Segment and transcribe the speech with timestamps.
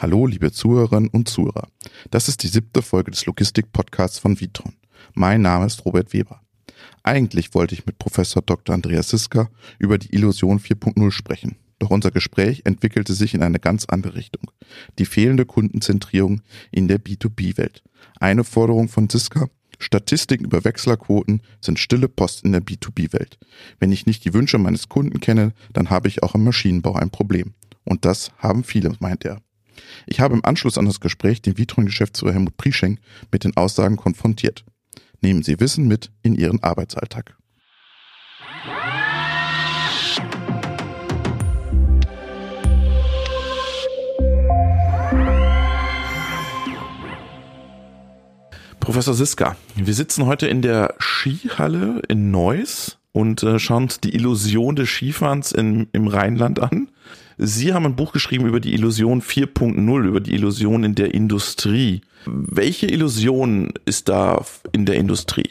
[0.00, 1.66] Hallo, liebe Zuhörerinnen und Zuhörer.
[2.12, 4.74] Das ist die siebte Folge des Logistik-Podcasts von Vitron.
[5.14, 6.40] Mein Name ist Robert Weber.
[7.02, 8.76] Eigentlich wollte ich mit Professor Dr.
[8.76, 9.50] Andreas Siska
[9.80, 11.56] über die Illusion 4.0 sprechen.
[11.80, 14.48] Doch unser Gespräch entwickelte sich in eine ganz andere Richtung.
[15.00, 17.82] Die fehlende Kundenzentrierung in der B2B-Welt.
[18.20, 19.48] Eine Forderung von Siska,
[19.80, 23.36] Statistiken über Wechslerquoten sind stille Post in der B2B-Welt.
[23.80, 27.10] Wenn ich nicht die Wünsche meines Kunden kenne, dann habe ich auch im Maschinenbau ein
[27.10, 27.54] Problem.
[27.82, 29.40] Und das haben viele, meint er.
[30.06, 33.00] Ich habe im Anschluss an das Gespräch den Vitron-Geschäftsführer Helmut Prieschenk
[33.30, 34.64] mit den Aussagen konfrontiert.
[35.20, 37.36] Nehmen Sie Wissen mit in Ihren Arbeitsalltag.
[48.88, 54.14] Professor Siska, wir sitzen heute in der Skihalle in Neuss und äh, schauen uns die
[54.14, 56.88] Illusion des Skifahrens in, im Rheinland an.
[57.38, 62.00] Sie haben ein Buch geschrieben über die Illusion 4.0, über die Illusion in der Industrie.
[62.26, 65.50] Welche Illusion ist da in der Industrie?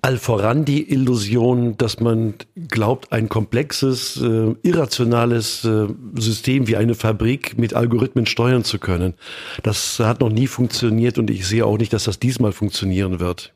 [0.00, 2.34] Allvoran die Illusion, dass man
[2.68, 9.14] glaubt, ein komplexes, äh, irrationales äh, System wie eine Fabrik mit Algorithmen steuern zu können.
[9.62, 13.52] Das hat noch nie funktioniert und ich sehe auch nicht, dass das diesmal funktionieren wird.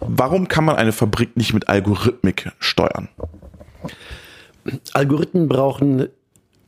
[0.00, 3.08] Warum kann man eine Fabrik nicht mit Algorithmik steuern?
[4.92, 6.06] Algorithmen brauchen äh,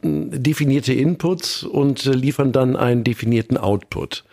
[0.03, 4.25] definierte Inputs und äh, liefern dann einen definierten Output.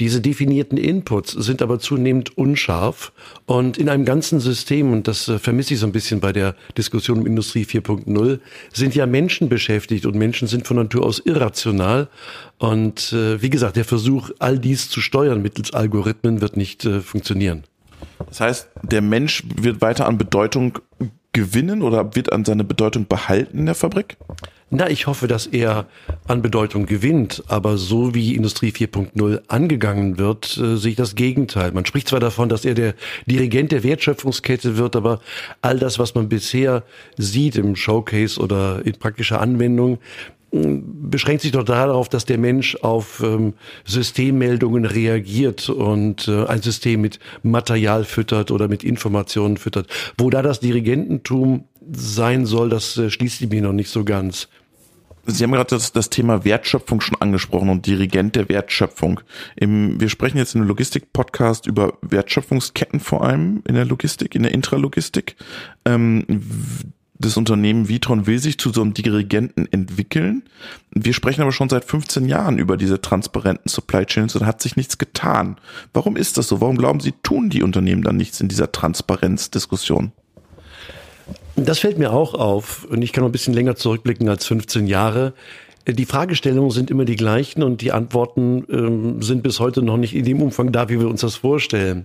[0.00, 3.12] Diese definierten Inputs sind aber zunehmend unscharf
[3.46, 6.54] und in einem ganzen System, und das äh, vermisse ich so ein bisschen bei der
[6.76, 8.38] Diskussion um Industrie 4.0,
[8.72, 12.06] sind ja Menschen beschäftigt und Menschen sind von Natur aus irrational.
[12.58, 17.00] Und äh, wie gesagt, der Versuch, all dies zu steuern mittels Algorithmen wird nicht äh,
[17.00, 17.64] funktionieren.
[18.28, 20.78] Das heißt, der Mensch wird weiter an Bedeutung
[21.38, 24.16] gewinnen oder wird an seine Bedeutung behalten in der Fabrik?
[24.70, 25.86] Na, ich hoffe, dass er
[26.26, 31.72] an Bedeutung gewinnt, aber so wie Industrie 4.0 angegangen wird, äh, sehe ich das Gegenteil.
[31.72, 32.94] Man spricht zwar davon, dass er der
[33.24, 35.20] Dirigent der Wertschöpfungskette wird, aber
[35.62, 36.82] all das, was man bisher
[37.16, 39.98] sieht im Showcase oder in praktischer Anwendung,
[40.50, 43.54] beschränkt sich doch darauf, dass der Mensch auf ähm,
[43.84, 49.88] Systemmeldungen reagiert und äh, ein System mit Material füttert oder mit Informationen füttert.
[50.16, 54.48] Wo da das Dirigententum sein soll, das äh, schließt mir noch nicht so ganz.
[55.30, 59.20] Sie haben gerade das, das, Thema Wertschöpfung schon angesprochen und Dirigent der Wertschöpfung.
[59.56, 64.44] Im, wir sprechen jetzt in einem Logistik-Podcast über Wertschöpfungsketten vor allem in der Logistik, in
[64.44, 65.36] der Intralogistik.
[65.84, 66.24] Ähm,
[67.18, 70.42] das Unternehmen Vitron will sich zu so einem Dirigenten entwickeln.
[70.92, 74.76] Wir sprechen aber schon seit 15 Jahren über diese transparenten Supply Chains und hat sich
[74.76, 75.56] nichts getan.
[75.92, 76.60] Warum ist das so?
[76.60, 80.12] Warum glauben Sie, tun die Unternehmen dann nichts in dieser Transparenzdiskussion?
[81.56, 84.86] Das fällt mir auch auf und ich kann noch ein bisschen länger zurückblicken als 15
[84.86, 85.34] Jahre.
[85.88, 90.14] Die Fragestellungen sind immer die gleichen und die Antworten ähm, sind bis heute noch nicht
[90.14, 92.04] in dem Umfang da, wie wir uns das vorstellen.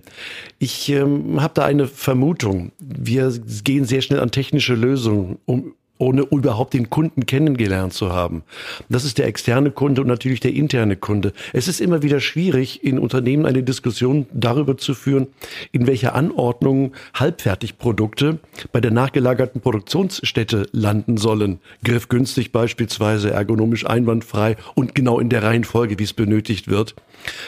[0.58, 2.72] Ich ähm, habe da eine Vermutung.
[2.78, 3.30] Wir
[3.62, 8.42] gehen sehr schnell an technische Lösungen, um ohne überhaupt den Kunden kennengelernt zu haben.
[8.88, 11.32] Das ist der externe Kunde und natürlich der interne Kunde.
[11.52, 15.28] Es ist immer wieder schwierig, in Unternehmen eine Diskussion darüber zu führen,
[15.72, 18.38] in welcher Anordnung Halbfertigprodukte
[18.72, 21.60] bei der nachgelagerten Produktionsstätte landen sollen.
[21.84, 26.96] Griffgünstig beispielsweise, ergonomisch einwandfrei und genau in der Reihenfolge, wie es benötigt wird.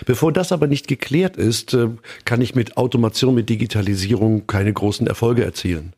[0.06, 1.88] Bevor das aber nicht geklärt ist, äh,
[2.24, 5.92] kann ich mit Automation, mit Digitalisierung keine großen Erfolge erzielen.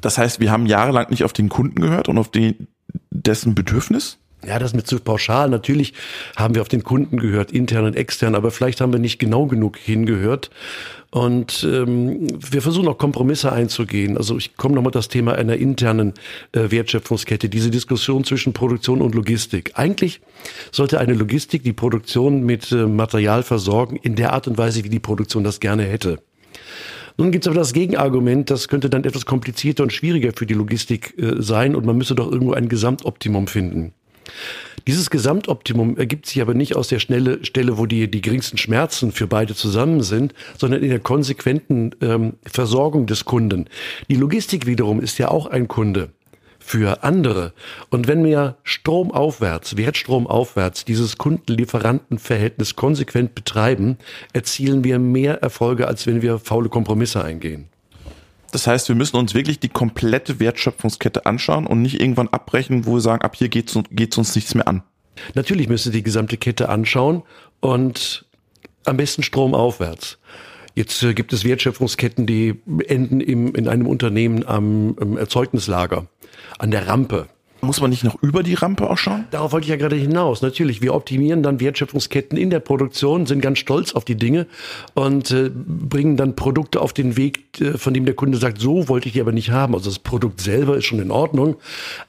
[0.00, 2.68] Das heißt, wir haben jahrelang nicht auf den Kunden gehört und auf den,
[3.10, 4.18] dessen Bedürfnis?
[4.46, 5.48] Ja, das mit zu pauschal.
[5.48, 5.94] Natürlich
[6.36, 9.46] haben wir auf den Kunden gehört, intern und extern, aber vielleicht haben wir nicht genau
[9.46, 10.50] genug hingehört.
[11.10, 14.16] Und ähm, wir versuchen auch Kompromisse einzugehen.
[14.16, 16.12] Also ich komme nochmal das Thema einer internen
[16.52, 19.72] äh, Wertschöpfungskette, diese Diskussion zwischen Produktion und Logistik.
[19.74, 20.20] Eigentlich
[20.72, 24.88] sollte eine Logistik die Produktion mit äh, Material versorgen in der Art und Weise, wie
[24.88, 26.18] die Produktion das gerne hätte.
[27.16, 30.54] Nun gibt es aber das Gegenargument, das könnte dann etwas komplizierter und schwieriger für die
[30.54, 33.92] Logistik äh, sein und man müsse doch irgendwo ein Gesamtoptimum finden.
[34.86, 39.12] Dieses Gesamtoptimum ergibt sich aber nicht aus der Schnelle, Stelle, wo die, die geringsten Schmerzen
[39.12, 43.66] für beide zusammen sind, sondern in der konsequenten ähm, Versorgung des Kunden.
[44.10, 46.10] Die Logistik wiederum ist ja auch ein Kunde
[46.64, 47.52] für andere.
[47.90, 53.98] Und wenn wir stromaufwärts, Wertstromaufwärts dieses Kundenlieferantenverhältnis konsequent betreiben,
[54.32, 57.68] erzielen wir mehr Erfolge, als wenn wir faule Kompromisse eingehen.
[58.50, 62.94] Das heißt, wir müssen uns wirklich die komplette Wertschöpfungskette anschauen und nicht irgendwann abbrechen, wo
[62.94, 64.82] wir sagen, ab hier geht es uns nichts mehr an.
[65.34, 67.22] Natürlich müssen Sie die gesamte Kette anschauen
[67.60, 68.24] und
[68.84, 70.18] am besten stromaufwärts.
[70.74, 76.06] Jetzt äh, gibt es Wertschöpfungsketten, die enden im, in einem Unternehmen am Erzeugnislager,
[76.58, 77.26] an der Rampe.
[77.64, 79.24] Muss man nicht noch über die Rampe auch schauen?
[79.30, 80.42] Darauf wollte ich ja gerade hinaus.
[80.42, 84.46] Natürlich, wir optimieren dann Wertschöpfungsketten in der Produktion, sind ganz stolz auf die Dinge
[84.92, 88.88] und äh, bringen dann Produkte auf den Weg, äh, von dem der Kunde sagt, so
[88.88, 89.74] wollte ich die aber nicht haben.
[89.74, 91.56] Also das Produkt selber ist schon in Ordnung,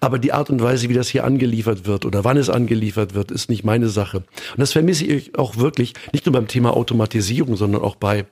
[0.01, 3.31] aber die Art und Weise, wie das hier angeliefert wird oder wann es angeliefert wird,
[3.31, 4.17] ist nicht meine Sache.
[4.17, 8.25] Und das vermisse ich auch wirklich, nicht nur beim Thema Automatisierung, sondern auch bei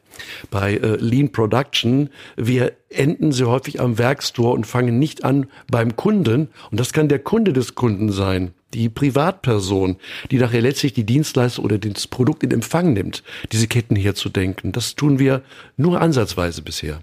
[0.50, 2.10] bei äh, Lean Production.
[2.36, 6.50] Wir enden sehr häufig am Werkstor und fangen nicht an beim Kunden.
[6.72, 9.98] Und das kann der Kunde des Kunden sein, die Privatperson,
[10.32, 14.72] die nachher letztlich die Dienstleistung oder das Produkt in Empfang nimmt, diese Ketten herzudenken.
[14.72, 15.42] Das tun wir
[15.78, 17.02] nur ansatzweise bisher.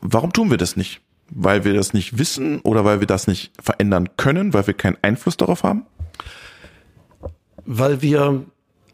[0.00, 1.00] Warum tun wir das nicht?
[1.30, 4.98] Weil wir das nicht wissen oder weil wir das nicht verändern können, weil wir keinen
[5.00, 5.86] Einfluss darauf haben?
[7.64, 8.44] Weil wir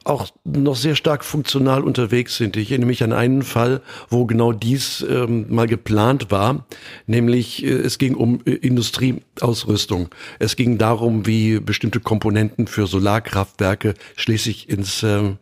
[0.08, 2.56] auch noch sehr stark funktional unterwegs sind.
[2.56, 6.66] Ich erinnere mich an einen Fall, wo genau dies ähm, mal geplant war,
[7.06, 10.08] nämlich äh, es ging um äh, Industrieausrüstung.
[10.38, 15.34] Es ging darum, wie bestimmte Komponenten für Solarkraftwerke schließlich ins äh,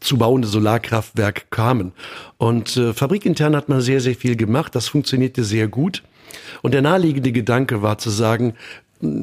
[0.00, 1.92] zu bauende Solarkraftwerk kamen.
[2.38, 4.74] Und äh, fabrikintern hat man sehr, sehr viel gemacht.
[4.74, 6.02] Das funktionierte sehr gut.
[6.62, 8.54] Und der naheliegende Gedanke war zu sagen,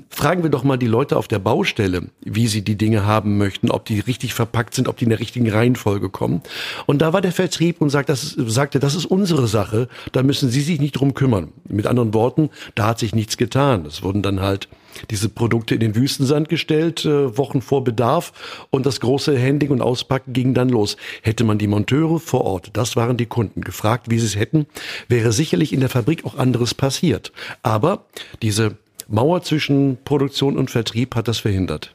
[0.09, 3.69] fragen wir doch mal die Leute auf der Baustelle, wie sie die Dinge haben möchten,
[3.69, 6.41] ob die richtig verpackt sind, ob die in der richtigen Reihenfolge kommen.
[6.85, 10.49] Und da war der Vertrieb und sagt, das, sagte, das ist unsere Sache, da müssen
[10.49, 11.49] Sie sich nicht drum kümmern.
[11.67, 13.85] Mit anderen Worten, da hat sich nichts getan.
[13.85, 14.67] Es wurden dann halt
[15.11, 19.81] diese Produkte in den Wüstensand gestellt, äh, Wochen vor Bedarf und das große Handling und
[19.81, 20.97] Auspacken ging dann los.
[21.21, 24.65] Hätte man die Monteure vor Ort, das waren die Kunden, gefragt, wie sie es hätten,
[25.07, 27.31] wäre sicherlich in der Fabrik auch anderes passiert.
[27.61, 28.05] Aber
[28.41, 31.93] diese Mauer zwischen Produktion und Vertrieb hat das verhindert.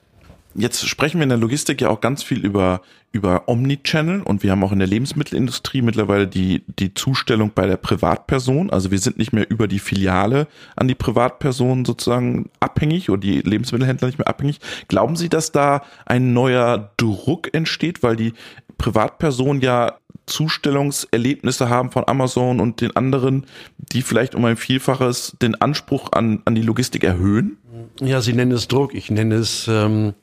[0.55, 4.51] Jetzt sprechen wir in der Logistik ja auch ganz viel über, über Omnichannel und wir
[4.51, 8.69] haben auch in der Lebensmittelindustrie mittlerweile die, die Zustellung bei der Privatperson.
[8.69, 13.41] Also wir sind nicht mehr über die Filiale an die Privatperson sozusagen abhängig oder die
[13.41, 14.61] Lebensmittelhändler nicht mehr abhängig.
[14.89, 18.35] Glauben Sie, dass da ein neuer Druck entsteht, weil die
[18.77, 19.95] Privatperson ja
[20.27, 23.47] Zustellungserlebnisse haben von Amazon und den anderen,
[23.79, 27.59] die vielleicht um ein Vielfaches den Anspruch an, an die Logistik erhöhen?
[28.01, 30.15] Ja, Sie nennen es Druck, ich nenne es ähm,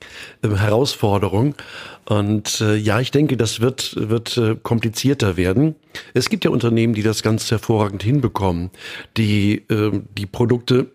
[0.44, 1.56] Herausforderung.
[2.06, 5.76] Und äh, ja, ich denke, das wird, wird äh, komplizierter werden.
[6.14, 8.72] Es gibt ja Unternehmen, die das ganz hervorragend hinbekommen,
[9.18, 10.88] die äh, die Produkte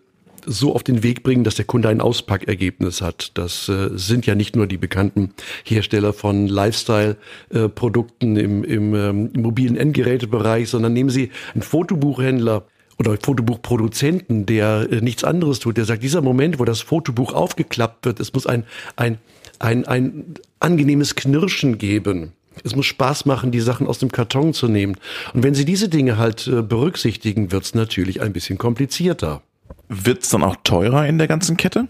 [0.45, 3.31] so auf den Weg bringen, dass der Kunde ein Auspackergebnis hat.
[3.35, 5.33] Das äh, sind ja nicht nur die bekannten
[5.63, 12.65] Hersteller von Lifestyle-Produkten äh, im, im ähm, mobilen Endgerätebereich, sondern nehmen Sie einen Fotobuchhändler,
[12.97, 18.05] oder Fotobuchproduzenten, der äh, nichts anderes tut, der sagt, dieser Moment, wo das Fotobuch aufgeklappt
[18.05, 18.63] wird, es muss ein,
[18.95, 19.17] ein,
[19.59, 22.31] ein, ein angenehmes Knirschen geben.
[22.63, 24.95] Es muss Spaß machen, die Sachen aus dem Karton zu nehmen.
[25.33, 29.41] Und wenn Sie diese Dinge halt äh, berücksichtigen, wird es natürlich ein bisschen komplizierter.
[29.87, 31.87] Wird es dann auch teurer in der ganzen Kette?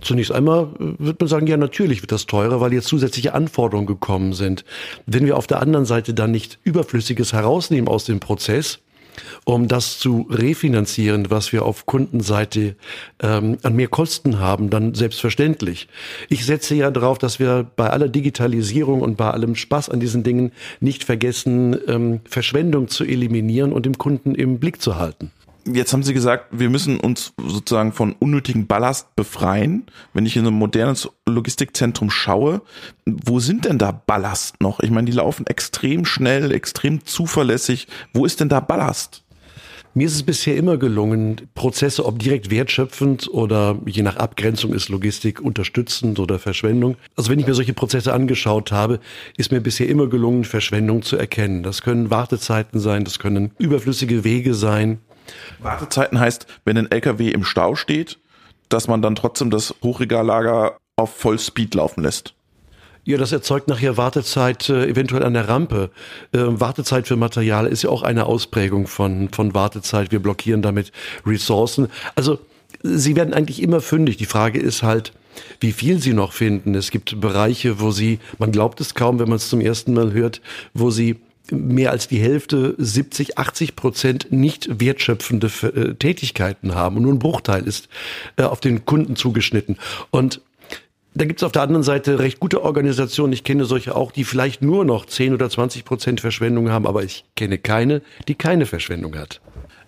[0.00, 3.86] Zunächst einmal äh, wird man sagen, ja, natürlich wird das teurer, weil jetzt zusätzliche Anforderungen
[3.86, 4.64] gekommen sind.
[5.06, 8.80] Wenn wir auf der anderen Seite dann nicht Überflüssiges herausnehmen aus dem Prozess,
[9.44, 12.76] um das zu refinanzieren, was wir auf Kundenseite
[13.20, 15.88] ähm, an mehr Kosten haben, dann selbstverständlich.
[16.28, 20.22] Ich setze ja darauf, dass wir bei aller Digitalisierung und bei allem Spaß an diesen
[20.22, 25.32] Dingen nicht vergessen, ähm, Verschwendung zu eliminieren und dem Kunden im Blick zu halten.
[25.72, 29.86] Jetzt haben Sie gesagt, wir müssen uns sozusagen von unnötigen Ballast befreien.
[30.14, 32.62] Wenn ich in ein modernes Logistikzentrum schaue,
[33.04, 34.80] wo sind denn da Ballast noch?
[34.80, 37.86] Ich meine, die laufen extrem schnell, extrem zuverlässig.
[38.14, 39.24] Wo ist denn da Ballast?
[39.94, 44.90] Mir ist es bisher immer gelungen, Prozesse, ob direkt wertschöpfend oder je nach Abgrenzung ist
[44.90, 46.96] Logistik unterstützend oder Verschwendung.
[47.16, 49.00] Also wenn ich mir solche Prozesse angeschaut habe,
[49.36, 51.62] ist mir bisher immer gelungen, Verschwendung zu erkennen.
[51.62, 55.00] Das können Wartezeiten sein, das können überflüssige Wege sein,
[55.58, 58.18] Wartezeiten heißt, wenn ein LKW im Stau steht,
[58.68, 62.34] dass man dann trotzdem das Hochregallager auf Vollspeed laufen lässt.
[63.04, 65.90] Ja, das erzeugt nachher Wartezeit äh, eventuell an der Rampe.
[66.32, 70.12] Äh, Wartezeit für Material ist ja auch eine Ausprägung von, von Wartezeit.
[70.12, 70.92] Wir blockieren damit
[71.24, 71.88] Ressourcen.
[72.16, 72.38] Also
[72.82, 74.18] sie werden eigentlich immer fündig.
[74.18, 75.12] Die Frage ist halt,
[75.60, 76.74] wie viel sie noch finden.
[76.74, 80.12] Es gibt Bereiche, wo sie, man glaubt es kaum, wenn man es zum ersten Mal
[80.12, 80.42] hört,
[80.74, 81.16] wo sie
[81.52, 87.18] mehr als die Hälfte, 70, 80 Prozent nicht wertschöpfende äh, Tätigkeiten haben und nur ein
[87.18, 87.88] Bruchteil ist
[88.36, 89.76] äh, auf den Kunden zugeschnitten.
[90.10, 90.40] Und
[91.14, 94.24] da gibt es auf der anderen Seite recht gute Organisationen, ich kenne solche auch, die
[94.24, 98.66] vielleicht nur noch 10 oder 20 Prozent Verschwendung haben, aber ich kenne keine, die keine
[98.66, 99.40] Verschwendung hat.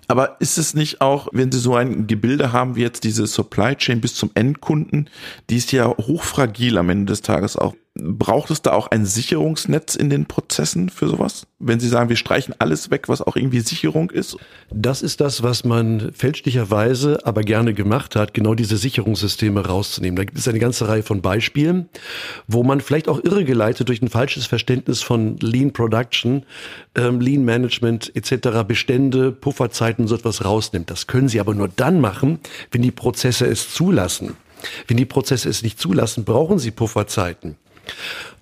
[0.08, 3.76] Aber ist es nicht auch, wenn Sie so ein Gebilde haben wie jetzt diese Supply
[3.76, 5.08] Chain bis zum Endkunden,
[5.48, 7.76] die ist ja hochfragil am Ende des Tages auch.
[8.02, 11.47] Braucht es da auch ein Sicherungsnetz in den Prozessen für sowas?
[11.59, 14.37] Wenn Sie sagen, wir streichen alles weg, was auch irgendwie Sicherung ist?
[14.73, 20.16] Das ist das, was man fälschlicherweise aber gerne gemacht hat, genau diese Sicherungssysteme rauszunehmen.
[20.16, 21.88] Da gibt es eine ganze Reihe von Beispielen,
[22.49, 26.45] wo man vielleicht auch irregeleitet durch ein falsches Verständnis von Lean Production,
[26.95, 28.64] ähm, Lean Management etc.
[28.66, 30.90] Bestände, Pufferzeiten so etwas rausnimmt.
[30.90, 32.40] Das können Sie aber nur dann machen,
[32.71, 34.37] wenn die Prozesse es zulassen.
[34.87, 37.57] Wenn die Prozesse es nicht zulassen, brauchen sie Pufferzeiten.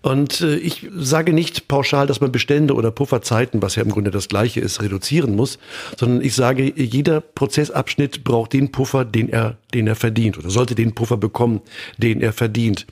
[0.01, 4.11] Und äh, ich sage nicht pauschal, dass man Bestände oder Pufferzeiten, was ja im Grunde
[4.11, 5.59] das gleiche ist, reduzieren muss,
[5.97, 10.77] sondern ich sage, jeder Prozessabschnitt braucht den Puffer, den er, den er verdient oder sollte
[10.77, 11.61] den Puffer bekommen,
[11.97, 12.87] den er verdient.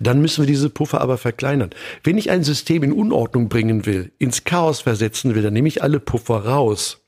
[0.00, 1.70] Dann müssen wir diese Puffer aber verkleinern.
[2.02, 5.82] Wenn ich ein System in Unordnung bringen will, ins Chaos versetzen will, dann nehme ich
[5.82, 7.05] alle Puffer raus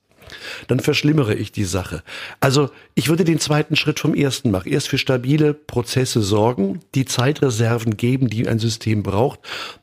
[0.66, 2.02] dann verschlimmere ich die Sache.
[2.40, 4.72] Also ich würde den zweiten Schritt vom ersten machen.
[4.72, 9.40] Erst für stabile Prozesse sorgen, die Zeitreserven geben, die ein System braucht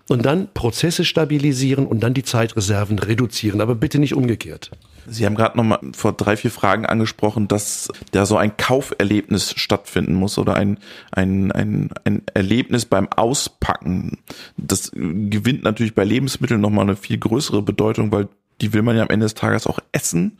[0.07, 4.71] und dann Prozesse stabilisieren und dann die Zeitreserven reduzieren, aber bitte nicht umgekehrt.
[5.07, 9.53] Sie haben gerade noch mal vor drei, vier Fragen angesprochen, dass da so ein Kauferlebnis
[9.55, 10.79] stattfinden muss oder ein,
[11.11, 14.17] ein, ein, ein Erlebnis beim Auspacken.
[14.57, 18.29] Das gewinnt natürlich bei Lebensmitteln noch mal eine viel größere Bedeutung, weil
[18.61, 20.37] die will man ja am Ende des Tages auch essen.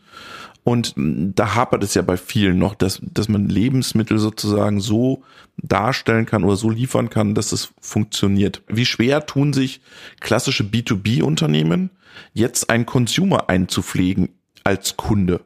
[0.64, 5.22] Und da hapert es ja bei vielen noch, dass, dass man Lebensmittel sozusagen so
[5.58, 8.62] darstellen kann oder so liefern kann, dass es funktioniert.
[8.66, 9.80] Wie schwer tun sich
[10.18, 11.90] klassische B2B-Unternehmen,
[12.32, 14.30] jetzt einen Consumer einzupflegen
[14.64, 15.42] als Kunde?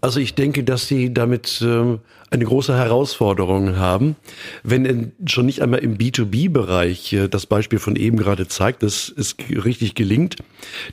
[0.00, 1.98] Also ich denke, dass sie damit äh,
[2.30, 4.16] eine große Herausforderung haben.
[4.62, 9.36] Wenn schon nicht einmal im B2B-Bereich äh, das Beispiel von eben gerade zeigt, dass es
[9.50, 10.36] richtig gelingt,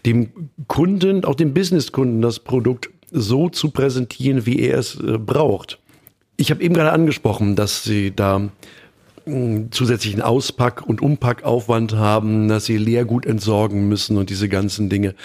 [0.06, 5.80] dem Kunden, auch dem Businesskunden, das Produkt so zu präsentieren, wie er es äh, braucht.
[6.36, 8.50] Ich habe eben gerade angesprochen, dass sie da
[9.24, 15.16] hm, zusätzlichen Auspack- und Umpackaufwand haben, dass sie Leergut entsorgen müssen und diese ganzen Dinge.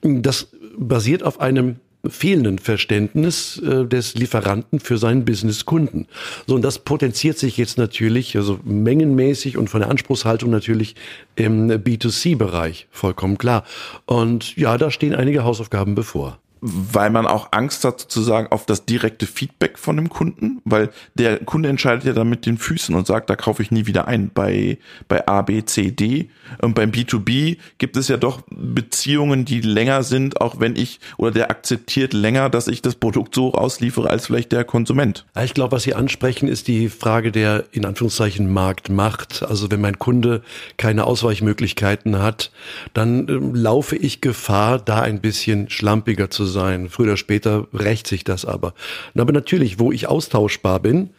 [0.00, 1.76] Das basiert auf einem
[2.06, 6.06] fehlenden Verständnis äh, des Lieferanten für seinen Businesskunden.
[6.46, 10.94] So, und das potenziert sich jetzt natürlich, also mengenmäßig und von der Anspruchshaltung natürlich
[11.36, 13.64] im B2C-Bereich, vollkommen klar.
[14.06, 18.84] Und ja, da stehen einige Hausaufgaben bevor weil man auch Angst hat sozusagen auf das
[18.84, 23.06] direkte Feedback von dem Kunden, weil der Kunde entscheidet ja dann mit den Füßen und
[23.06, 24.30] sagt, da kaufe ich nie wieder ein.
[24.32, 29.60] Bei, bei A, B, C, D und beim B2B gibt es ja doch Beziehungen, die
[29.60, 34.10] länger sind, auch wenn ich oder der akzeptiert länger, dass ich das Produkt so ausliefere
[34.10, 35.26] als vielleicht der Konsument.
[35.42, 39.42] Ich glaube, was Sie ansprechen, ist die Frage der in Anführungszeichen Marktmacht.
[39.42, 40.42] Also wenn mein Kunde
[40.76, 42.50] keine Ausweichmöglichkeiten hat,
[42.94, 46.88] dann äh, laufe ich Gefahr, da ein bisschen schlampiger zu sein.
[46.88, 48.74] Früher oder später rächt sich das aber.
[49.16, 51.10] Aber natürlich, wo ich austauschbar bin,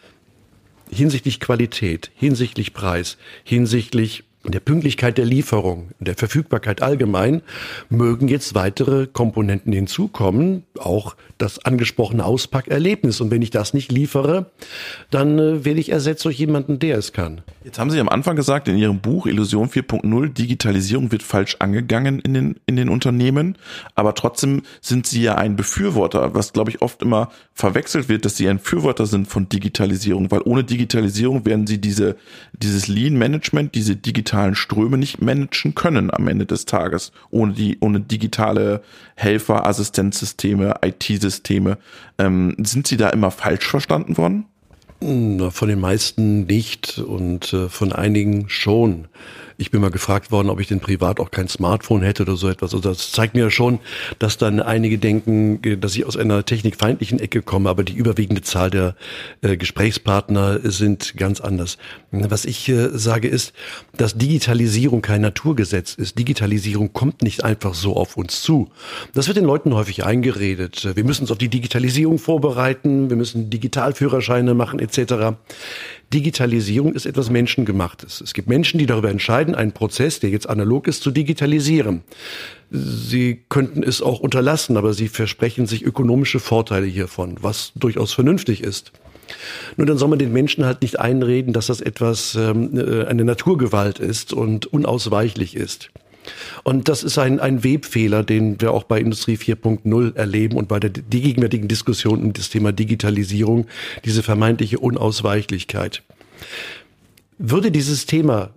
[0.91, 7.41] hinsichtlich Qualität, hinsichtlich Preis, hinsichtlich der Pünktlichkeit der Lieferung, der Verfügbarkeit allgemein,
[7.89, 13.19] mögen jetzt weitere Komponenten hinzukommen, auch das angesprochene Auspackerlebnis.
[13.19, 14.49] Und wenn ich das nicht liefere,
[15.09, 17.41] dann äh, werde ich ersetzt durch jemanden, der es kann.
[17.65, 22.19] Jetzt haben Sie am Anfang gesagt, in Ihrem Buch Illusion 4.0, Digitalisierung wird falsch angegangen
[22.19, 23.57] in den, in den Unternehmen,
[23.95, 28.37] aber trotzdem sind Sie ja ein Befürworter, was glaube ich oft immer verwechselt wird, dass
[28.37, 32.15] Sie ein Befürworter sind von Digitalisierung, weil ohne Digitalisierung werden Sie diese,
[32.53, 33.95] dieses Lean Management, diese
[34.29, 38.83] digitalen Ströme nicht managen können am Ende des Tages, ohne die, ohne digitale
[39.15, 41.79] Helfer, Assistenzsysteme, IT-Systeme.
[42.19, 44.45] Ähm, sind Sie da immer falsch verstanden worden?
[45.01, 49.07] Von den meisten nicht und äh, von einigen schon.
[49.61, 52.47] Ich bin mal gefragt worden, ob ich denn privat auch kein Smartphone hätte oder so
[52.47, 52.73] etwas.
[52.73, 53.79] Also das zeigt mir schon,
[54.17, 58.69] dass dann einige denken, dass ich aus einer technikfeindlichen Ecke komme, aber die überwiegende Zahl
[58.69, 58.95] der
[59.41, 61.77] äh, Gesprächspartner sind ganz anders.
[62.11, 63.51] Was ich äh, sage ist,
[63.97, 66.17] dass Digitalisierung kein Naturgesetz ist.
[66.17, 68.69] Digitalisierung kommt nicht einfach so auf uns zu.
[69.13, 70.95] Das wird den Leuten häufig eingeredet.
[70.95, 75.35] Wir müssen uns auf die Digitalisierung vorbereiten, wir müssen Digitalführerscheine machen etc.
[76.13, 78.21] Digitalisierung ist etwas Menschengemachtes.
[78.21, 82.01] Es gibt Menschen, die darüber entscheiden, einen Prozess, der jetzt analog ist, zu digitalisieren.
[82.71, 88.63] Sie könnten es auch unterlassen, aber sie versprechen sich ökonomische Vorteile hiervon, was durchaus vernünftig
[88.63, 88.91] ist.
[89.77, 93.23] Nur dann soll man den Menschen halt nicht einreden, dass das etwas ähm, äh, eine
[93.23, 95.91] Naturgewalt ist und unausweichlich ist.
[96.63, 100.79] Und das ist ein, ein Webfehler, den wir auch bei Industrie 4.0 erleben und bei
[100.79, 103.67] der die gegenwärtigen Diskussion um das Thema Digitalisierung,
[104.05, 106.03] diese vermeintliche Unausweichlichkeit.
[107.37, 108.51] Würde dieses Thema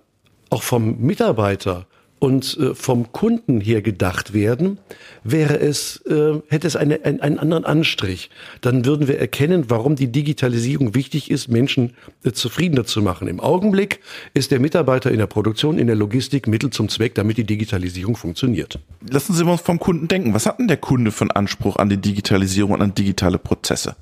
[0.50, 1.86] auch vom Mitarbeiter
[2.22, 4.78] und äh, vom Kunden her gedacht werden,
[5.24, 8.30] wäre es, äh, hätte es eine, ein, einen anderen Anstrich.
[8.60, 13.26] Dann würden wir erkennen, warum die Digitalisierung wichtig ist, Menschen äh, zufriedener zu machen.
[13.26, 13.98] Im Augenblick
[14.34, 18.14] ist der Mitarbeiter in der Produktion, in der Logistik Mittel zum Zweck, damit die Digitalisierung
[18.14, 18.78] funktioniert.
[19.10, 20.32] Lassen Sie uns vom Kunden denken.
[20.32, 23.96] Was hat denn der Kunde einen Anspruch an die Digitalisierung und an digitale Prozesse?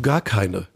[0.00, 0.68] Gar keine.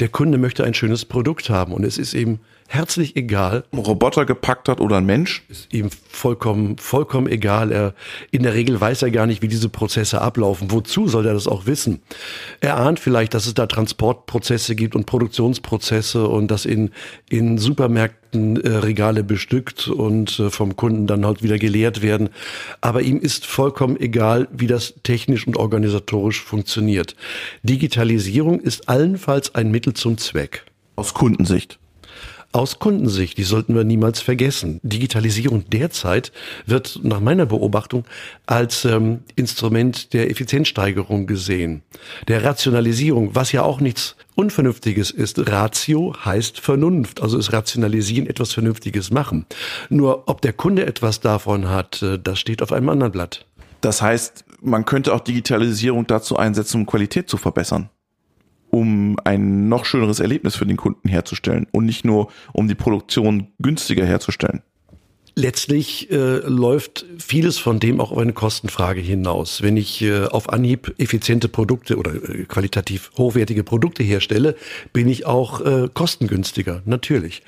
[0.00, 3.64] Der Kunde möchte ein schönes Produkt haben und es ist eben herzlich egal.
[3.72, 5.44] Ein Roboter gepackt hat oder ein Mensch?
[5.48, 7.70] Ist ihm vollkommen, vollkommen egal.
[7.72, 7.94] Er,
[8.30, 10.70] in der Regel weiß er gar nicht, wie diese Prozesse ablaufen.
[10.70, 12.02] Wozu soll er das auch wissen?
[12.60, 16.90] Er ahnt vielleicht, dass es da Transportprozesse gibt und Produktionsprozesse und dass in,
[17.28, 22.30] in Supermärkten äh, Regale bestückt und äh, vom Kunden dann halt wieder geleert werden.
[22.80, 27.14] Aber ihm ist vollkommen egal, wie das technisch und organisatorisch funktioniert.
[27.62, 30.64] Digitalisierung ist allenfalls ein Mittel zum Zweck.
[30.96, 31.78] Aus Kundensicht
[32.54, 34.78] aus Kundensicht, die sollten wir niemals vergessen.
[34.84, 36.30] Digitalisierung derzeit
[36.66, 38.04] wird nach meiner Beobachtung
[38.46, 41.82] als ähm, Instrument der Effizienzsteigerung gesehen,
[42.28, 45.50] der Rationalisierung, was ja auch nichts Unvernünftiges ist.
[45.50, 49.46] Ratio heißt Vernunft, also ist Rationalisieren etwas Vernünftiges machen.
[49.88, 53.46] Nur ob der Kunde etwas davon hat, äh, das steht auf einem anderen Blatt.
[53.80, 57.90] Das heißt, man könnte auch Digitalisierung dazu einsetzen, um Qualität zu verbessern
[58.74, 63.46] um ein noch schöneres Erlebnis für den Kunden herzustellen und nicht nur um die Produktion
[63.60, 64.62] günstiger herzustellen.
[65.36, 69.62] Letztlich äh, läuft vieles von dem auch auf eine Kostenfrage hinaus.
[69.62, 74.56] Wenn ich äh, auf Anhieb effiziente Produkte oder äh, qualitativ hochwertige Produkte herstelle,
[74.92, 77.42] bin ich auch äh, kostengünstiger, natürlich.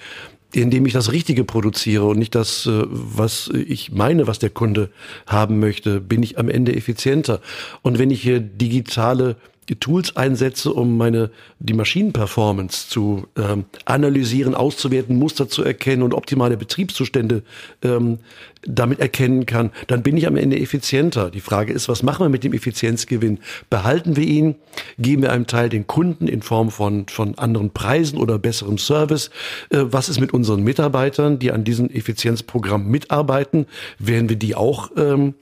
[0.52, 4.90] Indem ich das Richtige produziere und nicht das, äh, was ich meine, was der Kunde
[5.26, 7.40] haben möchte, bin ich am Ende effizienter.
[7.83, 9.37] Und wenn ich hier digitale
[9.75, 16.56] Tools einsetze, um meine die Maschinenperformance zu ähm, analysieren, auszuwerten, Muster zu erkennen und optimale
[16.56, 17.42] Betriebszustände
[17.82, 18.18] ähm,
[18.62, 21.30] damit erkennen kann, dann bin ich am Ende effizienter.
[21.30, 23.38] Die Frage ist, was machen wir mit dem Effizienzgewinn?
[23.70, 24.56] Behalten wir ihn?
[24.99, 29.30] Geben wir einem Teil den Kunden in Form von, von anderen Preisen oder besserem Service?
[29.70, 33.66] Äh, was ist mit unseren Mitarbeitern, die an diesem Effizienzprogramm mitarbeiten?
[33.99, 35.35] Werden wir die auch ähm,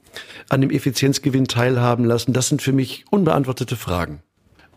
[0.49, 2.33] an dem Effizienzgewinn teilhaben lassen?
[2.33, 4.21] Das sind für mich unbeantwortete Fragen.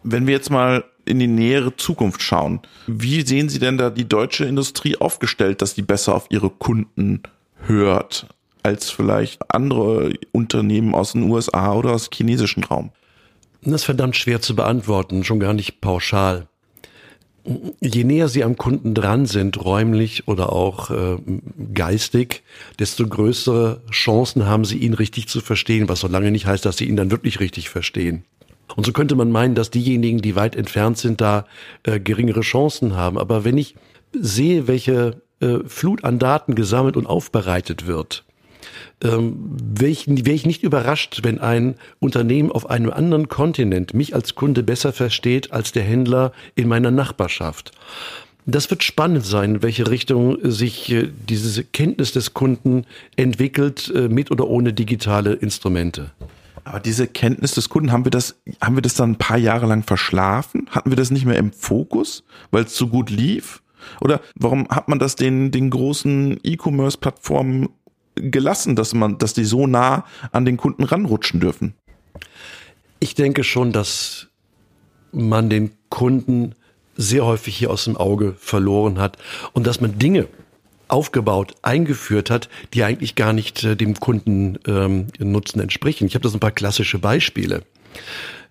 [0.03, 4.09] Wenn wir jetzt mal in die nähere Zukunft schauen, wie sehen Sie denn da die
[4.09, 7.23] deutsche Industrie aufgestellt, dass die besser auf ihre Kunden
[7.67, 8.27] hört
[8.63, 12.91] als vielleicht andere Unternehmen aus den USA oder aus dem chinesischen Raum?
[13.63, 16.47] Das ist verdammt schwer zu beantworten, schon gar nicht pauschal.
[17.81, 21.17] Je näher Sie am Kunden dran sind, räumlich oder auch äh,
[21.73, 22.43] geistig,
[22.79, 26.77] desto größere Chancen haben Sie, ihn richtig zu verstehen, was so lange nicht heißt, dass
[26.77, 28.25] Sie ihn dann wirklich richtig verstehen.
[28.77, 31.47] Und so könnte man meinen, dass diejenigen, die weit entfernt sind, da
[31.85, 33.19] äh, geringere Chancen haben.
[33.19, 33.75] Aber wenn ich
[34.13, 38.25] sehe, welche äh, Flut an Daten gesammelt und aufbereitet wird,
[39.03, 44.15] ähm, wäre ich, wär ich nicht überrascht, wenn ein Unternehmen auf einem anderen Kontinent mich
[44.15, 47.73] als Kunde besser versteht als der Händler in meiner Nachbarschaft.
[48.47, 52.87] Das wird spannend sein, in welche Richtung sich äh, diese Kenntnis des Kunden
[53.17, 56.13] entwickelt, äh, mit oder ohne digitale Instrumente.
[56.65, 59.67] Aber diese Kenntnis des Kunden, haben wir das, haben wir das dann ein paar Jahre
[59.67, 60.67] lang verschlafen?
[60.71, 63.63] Hatten wir das nicht mehr im Fokus, weil es so gut lief?
[64.01, 67.69] Oder warum hat man das den, den großen E-Commerce-Plattformen
[68.21, 71.75] gelassen, dass man, dass die so nah an den Kunden ranrutschen dürfen?
[73.01, 74.29] Ich denke schon, dass
[75.13, 76.55] man den Kunden
[76.97, 79.17] sehr häufig hier aus dem Auge verloren hat
[79.53, 80.27] und dass man Dinge
[80.89, 86.07] aufgebaut, eingeführt hat, die eigentlich gar nicht äh, dem Kunden ähm, Nutzen entsprechen.
[86.07, 87.63] Ich habe das ein paar klassische Beispiele.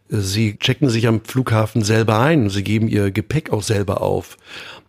[0.09, 4.37] Sie checken sich am Flughafen selber ein, sie geben ihr Gepäck auch selber auf.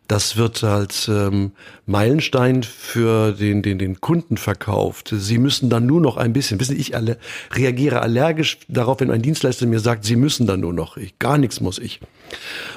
[0.09, 1.53] Das wird als ähm,
[1.85, 5.13] Meilenstein für den, den, den Kunden verkauft.
[5.15, 7.19] Sie müssen dann nur noch ein bisschen, wissen Sie, ich alle,
[7.53, 10.97] reagiere allergisch darauf, wenn ein Dienstleister mir sagt, Sie müssen dann nur noch.
[10.97, 12.01] Ich, gar nichts muss ich.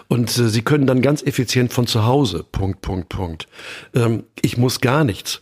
[0.10, 2.46] Und äh, Sie können dann ganz effizient von zu Hause.
[2.52, 3.48] Punkt, Punkt, Punkt.
[3.96, 5.40] Ähm, ich muss gar nichts.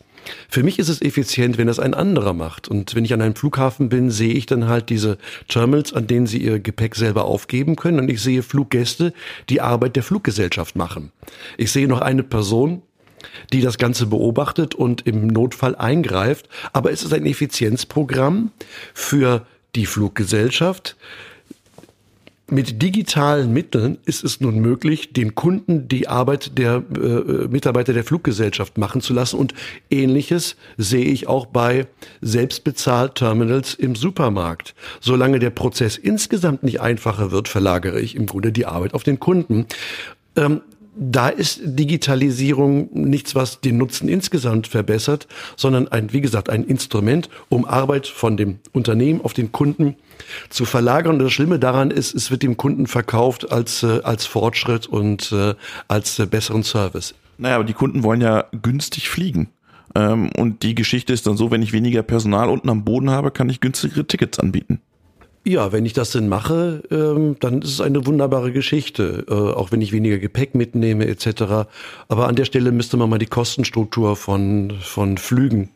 [0.50, 2.68] Für mich ist es effizient, wenn das ein anderer macht.
[2.68, 6.28] Und wenn ich an einem Flughafen bin, sehe ich dann halt diese Terminals, an denen
[6.28, 8.00] sie ihr Gepäck selber aufgeben können.
[8.00, 9.14] Und ich sehe Fluggäste,
[9.50, 11.12] die Arbeit der Fluggesellschaft machen.
[11.58, 12.82] Ich sehe noch eine Person,
[13.52, 16.50] die das Ganze beobachtet und im Notfall eingreift.
[16.74, 18.52] Aber es ist ein Effizienzprogramm
[18.94, 20.96] für die Fluggesellschaft,
[22.52, 28.04] mit digitalen Mitteln ist es nun möglich, den Kunden die Arbeit der äh, Mitarbeiter der
[28.04, 29.38] Fluggesellschaft machen zu lassen.
[29.38, 29.54] Und
[29.90, 31.88] ähnliches sehe ich auch bei
[32.22, 34.76] Selbstbezahlt-Terminals im Supermarkt.
[35.00, 39.20] Solange der Prozess insgesamt nicht einfacher wird, verlagere ich im Grunde die Arbeit auf den
[39.20, 39.66] Kunden.
[40.36, 40.62] Ähm,
[41.00, 47.30] da ist Digitalisierung nichts, was den Nutzen insgesamt verbessert, sondern ein, wie gesagt, ein Instrument,
[47.48, 49.96] um Arbeit von dem Unternehmen auf den Kunden
[50.50, 51.14] zu verlagern.
[51.14, 55.32] Und das Schlimme daran ist, es wird dem Kunden verkauft als, äh, als Fortschritt und
[55.32, 55.56] äh,
[55.88, 57.16] als äh, besseren Service.
[57.38, 59.48] Naja, aber die Kunden wollen ja günstig fliegen.
[59.96, 63.32] Ähm, und die Geschichte ist dann so, wenn ich weniger Personal unten am Boden habe,
[63.32, 64.82] kann ich günstigere Tickets anbieten.
[65.46, 69.72] Ja, wenn ich das denn mache, ähm, dann ist es eine wunderbare Geschichte, äh, auch
[69.72, 71.68] wenn ich weniger Gepäck mitnehme etc.
[72.08, 75.70] Aber an der Stelle müsste man mal die Kostenstruktur von, von Flügen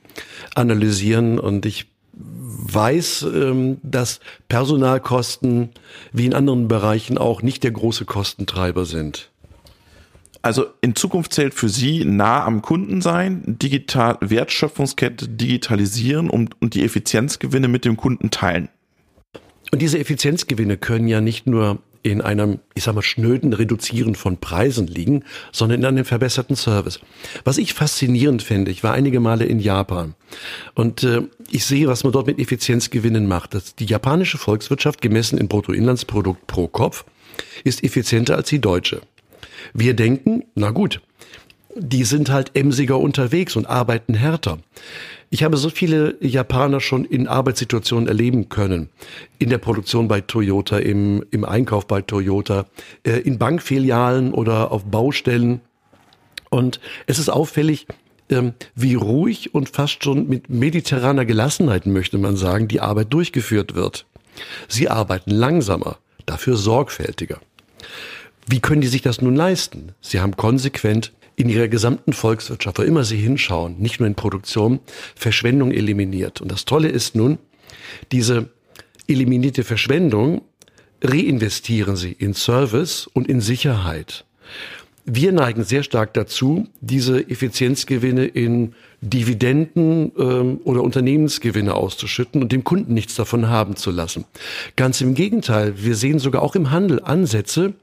[0.53, 5.69] analysieren und ich weiß, ähm, dass Personalkosten
[6.11, 9.29] wie in anderen Bereichen auch nicht der große Kostentreiber sind.
[10.41, 16.73] Also in Zukunft zählt für Sie nah am Kunden sein, digital Wertschöpfungskette digitalisieren und, und
[16.73, 18.67] die Effizienzgewinne mit dem Kunden teilen.
[19.73, 24.37] Und diese Effizienzgewinne können ja nicht nur in einem, ich sag mal, schnöden Reduzieren von
[24.37, 26.99] Preisen liegen, sondern in einem verbesserten Service.
[27.43, 30.13] Was ich faszinierend finde, ich war einige Male in Japan
[30.75, 33.55] und äh, ich sehe, was man dort mit Effizienzgewinnen macht.
[33.55, 37.03] Das, die japanische Volkswirtschaft, gemessen in Bruttoinlandsprodukt pro Kopf,
[37.63, 39.01] ist effizienter als die deutsche.
[39.73, 41.01] Wir denken, na gut,
[41.75, 44.59] die sind halt emsiger unterwegs und arbeiten härter.
[45.29, 48.89] Ich habe so viele Japaner schon in Arbeitssituationen erleben können.
[49.39, 52.65] In der Produktion bei Toyota, im, im Einkauf bei Toyota,
[53.03, 55.61] äh, in Bankfilialen oder auf Baustellen.
[56.49, 57.87] Und es ist auffällig,
[58.29, 63.73] ähm, wie ruhig und fast schon mit mediterraner Gelassenheit, möchte man sagen, die Arbeit durchgeführt
[63.73, 64.05] wird.
[64.67, 67.39] Sie arbeiten langsamer, dafür sorgfältiger.
[68.47, 69.93] Wie können die sich das nun leisten?
[70.01, 74.79] Sie haben konsequent in ihrer gesamten Volkswirtschaft, wo immer sie hinschauen, nicht nur in Produktion,
[75.15, 76.41] Verschwendung eliminiert.
[76.41, 77.39] Und das Tolle ist nun,
[78.11, 78.49] diese
[79.07, 80.41] eliminierte Verschwendung
[81.03, 84.25] reinvestieren sie in Service und in Sicherheit.
[85.05, 92.63] Wir neigen sehr stark dazu, diese Effizienzgewinne in Dividenden ähm, oder Unternehmensgewinne auszuschütten und dem
[92.63, 94.25] Kunden nichts davon haben zu lassen.
[94.75, 97.73] Ganz im Gegenteil, wir sehen sogar auch im Handel Ansätze,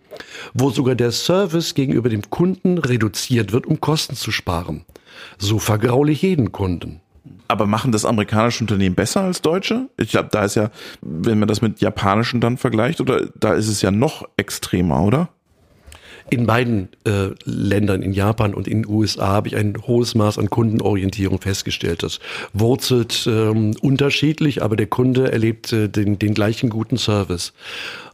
[0.54, 4.84] wo sogar der Service gegenüber dem Kunden reduziert wird, um Kosten zu sparen.
[5.38, 7.00] So vergraule ich jeden Kunden.
[7.48, 9.88] Aber machen das amerikanische Unternehmen besser als deutsche?
[9.96, 13.68] Ich glaube, da ist ja, wenn man das mit japanischen dann vergleicht, oder da ist
[13.68, 15.28] es ja noch extremer, oder?
[16.30, 20.38] In beiden äh, Ländern, in Japan und in den USA, habe ich ein hohes Maß
[20.38, 22.04] an Kundenorientierung festgestellt.
[22.04, 22.20] Das
[22.52, 27.52] wurzelt ähm, unterschiedlich, aber der Kunde erlebt äh, den, den gleichen guten Service.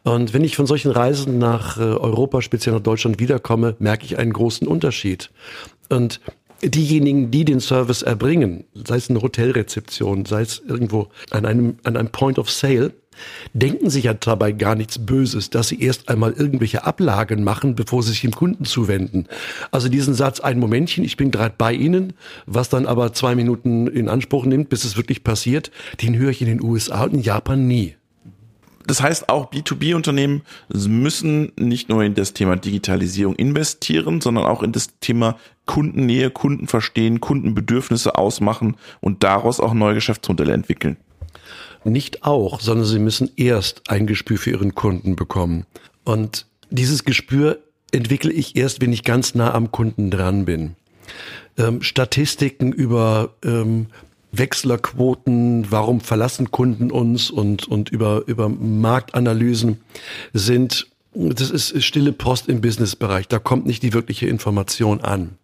[0.02, 4.18] Und wenn ich von solchen Reisen nach äh, Europa, speziell nach Deutschland wiederkomme, merke ich
[4.18, 5.30] einen großen Unterschied.
[5.90, 6.20] Und
[6.62, 11.96] diejenigen, die den Service erbringen, sei es eine Hotelrezeption, sei es irgendwo an einem, an
[11.96, 12.92] einem Point of Sale,
[13.52, 18.02] denken sich ja dabei gar nichts Böses, dass sie erst einmal irgendwelche Ablagen machen, bevor
[18.02, 19.26] sie sich dem Kunden zuwenden.
[19.70, 22.12] Also diesen Satz, ein Momentchen, ich bin gerade bei Ihnen,
[22.46, 25.70] was dann aber zwei Minuten in Anspruch nimmt, bis es wirklich passiert,
[26.02, 27.94] den höre ich in den USA und in Japan nie.
[28.86, 34.70] Das heißt, auch B2B-Unternehmen müssen nicht nur in das Thema Digitalisierung investieren, sondern auch in
[34.70, 40.96] das Thema Kundennähe, Kunden verstehen, Kundenbedürfnisse ausmachen und daraus auch neue Geschäftsmodelle entwickeln
[41.90, 45.66] nicht auch, sondern sie müssen erst ein Gespür für ihren Kunden bekommen.
[46.04, 47.58] Und dieses Gespür
[47.92, 50.76] entwickle ich erst, wenn ich ganz nah am Kunden dran bin.
[51.56, 53.86] Ähm, Statistiken über ähm,
[54.32, 59.80] Wechslerquoten, warum verlassen Kunden uns und, und über, über Marktanalysen
[60.32, 63.28] sind, das ist stille Post im Businessbereich.
[63.28, 65.38] Da kommt nicht die wirkliche Information an.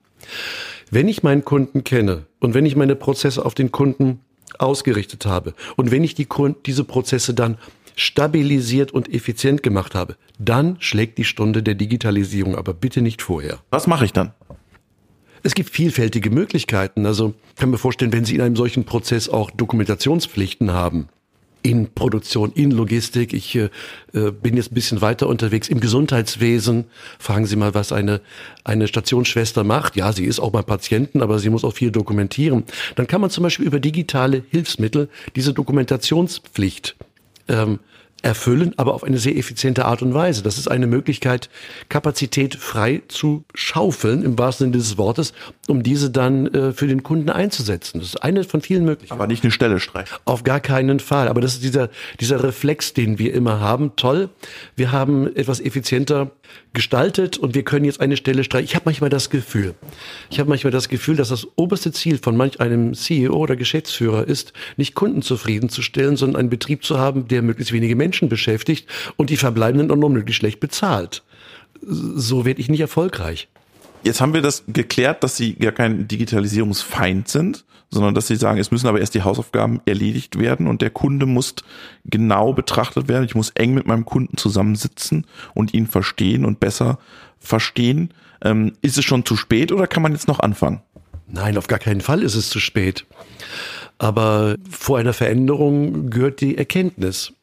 [0.90, 4.20] Wenn ich meinen Kunden kenne und wenn ich meine Prozesse auf den Kunden
[4.60, 6.26] ausgerichtet habe und wenn ich die,
[6.66, 7.58] diese Prozesse dann
[7.96, 13.60] stabilisiert und effizient gemacht habe, dann schlägt die Stunde der Digitalisierung, aber bitte nicht vorher.
[13.70, 14.32] Was mache ich dann?
[15.42, 17.04] Es gibt vielfältige Möglichkeiten.
[17.04, 21.08] Also kann mir vorstellen, wenn Sie in einem solchen Prozess auch Dokumentationspflichten haben,
[21.62, 23.32] in Produktion, in Logistik.
[23.32, 23.70] Ich äh,
[24.12, 26.84] bin jetzt ein bisschen weiter unterwegs im Gesundheitswesen.
[27.18, 28.20] Fragen Sie mal, was eine,
[28.64, 29.96] eine Stationsschwester macht.
[29.96, 32.64] Ja, sie ist auch mal Patienten, aber sie muss auch viel dokumentieren.
[32.96, 36.96] Dann kann man zum Beispiel über digitale Hilfsmittel diese Dokumentationspflicht
[37.48, 37.78] ähm,
[38.22, 40.42] erfüllen, aber auf eine sehr effiziente Art und Weise.
[40.42, 41.50] Das ist eine Möglichkeit,
[41.88, 45.32] Kapazität frei zu schaufeln, im wahrsten Sinne des Wortes,
[45.68, 47.98] um diese dann äh, für den Kunden einzusetzen.
[47.98, 49.20] Das ist eine von vielen Möglichkeiten.
[49.20, 50.16] Aber nicht eine Stelle streichen.
[50.24, 51.28] Auf gar keinen Fall.
[51.28, 53.96] Aber das ist dieser, dieser Reflex, den wir immer haben.
[53.96, 54.30] Toll,
[54.76, 56.30] wir haben etwas effizienter
[56.72, 58.64] gestaltet und wir können jetzt eine Stelle streichen.
[58.64, 59.74] Ich habe manchmal das Gefühl,
[60.30, 64.26] ich habe manchmal das Gefühl, dass das oberste Ziel von manch einem CEO oder Geschäftsführer
[64.26, 69.30] ist, nicht Kunden zufriedenzustellen, sondern einen Betrieb zu haben, der möglichst wenige Menschen beschäftigt und
[69.30, 71.22] die Verbleibenden auch noch möglichst schlecht bezahlt.
[71.82, 73.48] So werde ich nicht erfolgreich.
[74.04, 78.58] Jetzt haben wir das geklärt, dass Sie gar kein Digitalisierungsfeind sind, sondern dass Sie sagen,
[78.58, 81.54] es müssen aber erst die Hausaufgaben erledigt werden und der Kunde muss
[82.06, 83.24] genau betrachtet werden.
[83.24, 86.98] Ich muss eng mit meinem Kunden zusammensitzen und ihn verstehen und besser
[87.38, 88.14] verstehen.
[88.42, 90.80] Ähm, ist es schon zu spät oder kann man jetzt noch anfangen?
[91.28, 93.04] Nein, auf gar keinen Fall ist es zu spät.
[93.98, 97.34] Aber vor einer Veränderung gehört die Erkenntnis.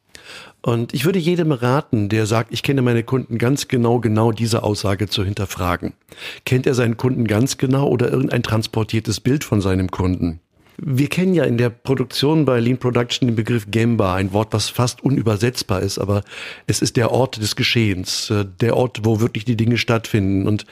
[0.62, 4.62] Und ich würde jedem raten, der sagt, ich kenne meine Kunden ganz genau, genau diese
[4.62, 5.94] Aussage zu hinterfragen.
[6.44, 10.40] Kennt er seinen Kunden ganz genau oder irgendein transportiertes Bild von seinem Kunden?
[10.82, 14.70] Wir kennen ja in der Produktion bei Lean Production den Begriff Gemba, ein Wort, was
[14.70, 16.22] fast unübersetzbar ist, aber
[16.66, 20.46] es ist der Ort des Geschehens, äh, der Ort, wo wirklich die Dinge stattfinden.
[20.46, 20.64] Und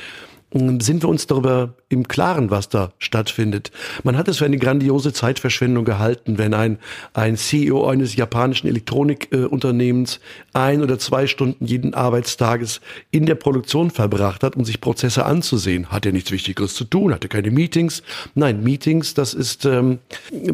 [0.53, 3.71] sind wir uns darüber im Klaren, was da stattfindet.
[4.03, 6.79] Man hat es für eine grandiose Zeitverschwendung gehalten, wenn ein,
[7.13, 12.81] ein CEO eines japanischen Elektronikunternehmens äh, ein oder zwei Stunden jeden Arbeitstages
[13.11, 15.91] in der Produktion verbracht hat, um sich Prozesse anzusehen.
[15.91, 17.13] Hat er nichts Wichtigeres zu tun?
[17.13, 18.03] Hat er keine Meetings?
[18.35, 19.99] Nein, Meetings, das ist ähm,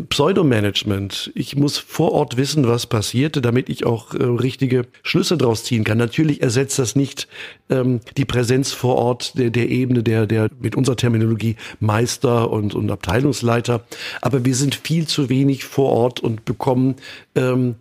[0.08, 1.30] Pseudomanagement.
[1.36, 5.84] Ich muss vor Ort wissen, was passierte, damit ich auch äh, richtige Schlüsse daraus ziehen
[5.84, 5.98] kann.
[5.98, 7.28] Natürlich ersetzt das nicht
[7.70, 12.74] ähm, die Präsenz vor Ort der, der Ebene der, der mit unserer Terminologie Meister und,
[12.74, 13.84] und Abteilungsleiter.
[14.22, 16.96] Aber wir sind viel zu wenig vor Ort und bekommen
[17.34, 17.74] ähm,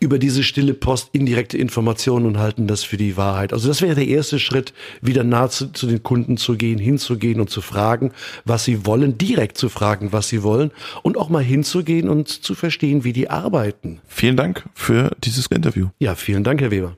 [0.00, 3.52] über diese stille Post indirekte Informationen und halten das für die Wahrheit.
[3.52, 7.40] Also das wäre der erste Schritt, wieder nah zu, zu, den Kunden zu gehen, hinzugehen
[7.40, 8.12] und zu fragen,
[8.44, 10.70] was sie wollen, direkt zu fragen, was sie wollen
[11.02, 14.00] und auch mal hinzugehen und zu verstehen, wie die arbeiten.
[14.06, 15.88] Vielen Dank für dieses Interview.
[15.98, 16.94] Ja, vielen Dank, Herr Weber.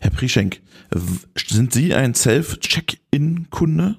[0.00, 0.60] Herr Prischenk,
[1.36, 3.96] sind Sie ein Self-Check-In-Kunde?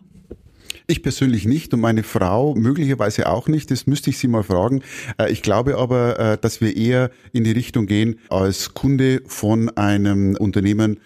[0.88, 3.70] Ich persönlich nicht und meine Frau möglicherweise auch nicht.
[3.70, 4.82] Das müsste ich sie mal fragen.
[5.20, 9.70] Äh, ich glaube aber, äh, dass wir eher in die Richtung gehen, als Kunde von
[9.78, 11.00] einem Unternehmen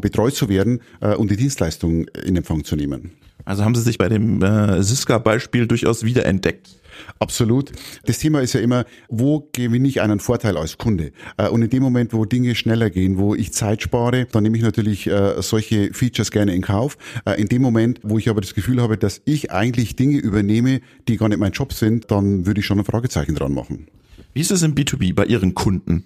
[0.00, 3.10] betreut zu werden äh, und die Dienstleistung in Empfang zu nehmen.
[3.44, 4.40] Also haben Sie sich bei dem
[4.82, 6.79] Siska-Beispiel durchaus wiederentdeckt?
[7.18, 7.72] Absolut.
[8.04, 11.12] Das Thema ist ja immer, wo gewinne ich einen Vorteil als Kunde?
[11.36, 14.56] Äh, und in dem Moment, wo Dinge schneller gehen, wo ich Zeit spare, dann nehme
[14.56, 16.96] ich natürlich äh, solche Features gerne in Kauf.
[17.24, 20.80] Äh, in dem Moment, wo ich aber das Gefühl habe, dass ich eigentlich Dinge übernehme,
[21.08, 23.86] die gar nicht mein Job sind, dann würde ich schon ein Fragezeichen dran machen.
[24.32, 26.04] Wie ist es im B2B bei Ihren Kunden?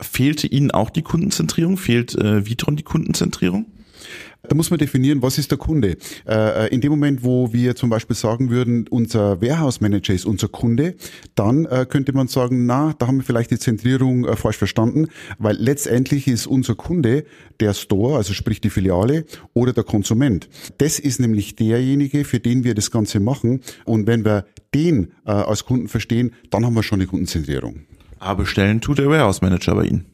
[0.00, 1.76] Fehlte Ihnen auch die Kundenzentrierung?
[1.76, 3.66] Fehlt Vitron die Kundenzentrierung?
[4.48, 5.96] Da muss man definieren, was ist der Kunde.
[6.26, 10.48] Äh, in dem Moment, wo wir zum Beispiel sagen würden, unser Warehouse Manager ist unser
[10.48, 10.94] Kunde,
[11.34, 15.08] dann äh, könnte man sagen, na, da haben wir vielleicht die Zentrierung äh, falsch verstanden,
[15.38, 17.24] weil letztendlich ist unser Kunde
[17.60, 20.48] der Store, also sprich die Filiale oder der Konsument.
[20.78, 23.60] Das ist nämlich derjenige, für den wir das Ganze machen.
[23.84, 27.80] Und wenn wir den als Kunden verstehen, dann haben wir schon eine Kundenzentrierung.
[28.18, 30.06] Aber bestellen tut der Warehouse Manager bei Ihnen.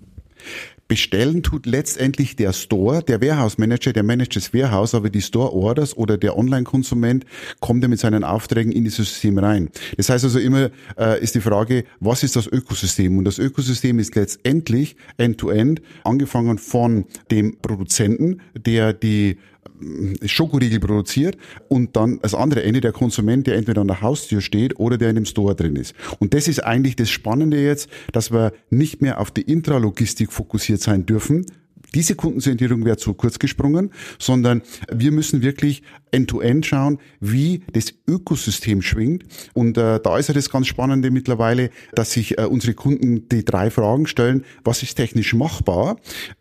[0.87, 5.53] Bestellen tut letztendlich der Store, der Warehouse Manager, der managt das Warehouse, aber die Store
[5.53, 7.25] Orders oder der Online-Konsument
[7.61, 9.71] kommt ja mit seinen Aufträgen in dieses System rein.
[9.97, 13.17] Das heißt also immer äh, ist die Frage, was ist das Ökosystem?
[13.17, 19.39] Und das Ökosystem ist letztendlich end-to-end, -End, angefangen von dem Produzenten, der die
[20.25, 21.37] Schokoriegel produziert
[21.69, 25.11] und dann das andere Ende der Konsument, der entweder an der Haustür steht oder der
[25.11, 25.95] in dem Store drin ist.
[26.19, 30.81] Und das ist eigentlich das Spannende jetzt, dass wir nicht mehr auf die Intralogistik fokussiert
[30.81, 31.47] sein dürfen,
[31.95, 37.95] diese Kundenzentrierung wäre zu kurz gesprungen, sondern wir müssen wirklich end-to-end -end schauen, wie das
[38.09, 39.25] Ökosystem schwingt.
[39.55, 43.45] Und äh, da ist ja das ganz Spannende mittlerweile, dass sich äh, unsere Kunden die
[43.45, 45.97] drei Fragen stellen, was ist technisch machbar,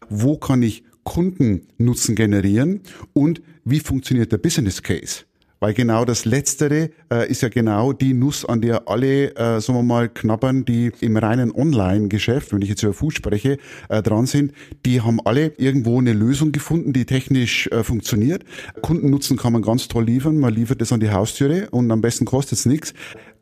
[0.09, 2.81] wo kann ich Kundennutzen generieren
[3.13, 5.25] und wie funktioniert der Business Case?
[5.63, 9.79] Weil genau das Letztere äh, ist ja genau die Nuss, an der alle, äh, sagen
[9.79, 14.25] wir mal, knabbern, die im reinen Online-Geschäft, wenn ich jetzt über Food spreche, äh, dran
[14.25, 14.51] sind.
[14.85, 18.43] Die haben alle irgendwo eine Lösung gefunden, die technisch äh, funktioniert.
[18.81, 20.37] Kundennutzen kann man ganz toll liefern.
[20.37, 22.93] Man liefert das an die Haustüre und am besten kostet es nichts.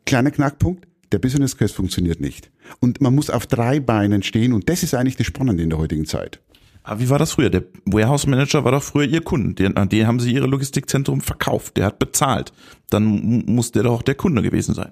[0.06, 0.86] Kleiner Knackpunkt.
[1.10, 2.52] Der Business Case funktioniert nicht.
[2.78, 5.80] Und man muss auf drei Beinen stehen und das ist eigentlich das Spannende in der
[5.80, 6.40] heutigen Zeit.
[6.84, 7.50] Aber wie war das früher?
[7.50, 9.54] Der Warehouse Manager war doch früher Ihr Kunden.
[9.54, 11.76] Den, an den haben Sie Ihre Logistikzentrum verkauft.
[11.76, 12.52] Der hat bezahlt.
[12.90, 14.90] Dann muss der doch auch der Kunde gewesen sein.